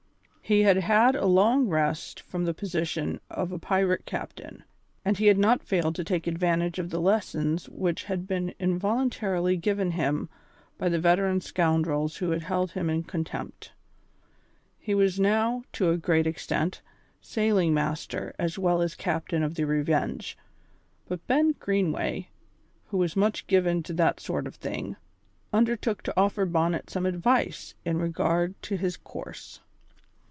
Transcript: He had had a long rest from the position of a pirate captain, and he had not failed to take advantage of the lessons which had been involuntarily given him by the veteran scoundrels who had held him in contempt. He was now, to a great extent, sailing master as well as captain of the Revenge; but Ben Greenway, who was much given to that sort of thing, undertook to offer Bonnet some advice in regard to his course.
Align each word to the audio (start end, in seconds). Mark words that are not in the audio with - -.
He 0.43 0.63
had 0.63 0.75
had 0.79 1.15
a 1.15 1.27
long 1.27 1.69
rest 1.69 2.19
from 2.19 2.43
the 2.43 2.53
position 2.53 3.21
of 3.29 3.53
a 3.53 3.57
pirate 3.57 4.05
captain, 4.05 4.65
and 5.05 5.17
he 5.17 5.27
had 5.27 5.37
not 5.37 5.63
failed 5.63 5.95
to 5.95 6.03
take 6.03 6.27
advantage 6.27 6.77
of 6.77 6.89
the 6.89 6.99
lessons 6.99 7.69
which 7.69 8.03
had 8.03 8.27
been 8.27 8.53
involuntarily 8.59 9.55
given 9.55 9.91
him 9.91 10.27
by 10.77 10.89
the 10.89 10.99
veteran 10.99 11.39
scoundrels 11.39 12.17
who 12.17 12.31
had 12.31 12.41
held 12.43 12.71
him 12.71 12.89
in 12.89 13.03
contempt. 13.03 13.71
He 14.77 14.93
was 14.93 15.21
now, 15.21 15.63
to 15.71 15.89
a 15.91 15.97
great 15.97 16.27
extent, 16.27 16.81
sailing 17.21 17.73
master 17.73 18.35
as 18.37 18.59
well 18.59 18.81
as 18.81 18.93
captain 18.93 19.43
of 19.43 19.55
the 19.55 19.63
Revenge; 19.63 20.37
but 21.07 21.25
Ben 21.27 21.55
Greenway, 21.59 22.27
who 22.87 22.97
was 22.97 23.15
much 23.15 23.47
given 23.47 23.83
to 23.83 23.93
that 23.93 24.19
sort 24.19 24.45
of 24.45 24.55
thing, 24.55 24.97
undertook 25.53 26.03
to 26.03 26.13
offer 26.19 26.45
Bonnet 26.45 26.89
some 26.89 27.05
advice 27.05 27.73
in 27.85 27.99
regard 27.99 28.61
to 28.63 28.75
his 28.75 28.97
course. 28.97 29.61